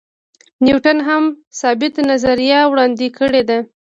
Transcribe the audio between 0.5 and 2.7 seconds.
نیوټن هم ثابته نظریه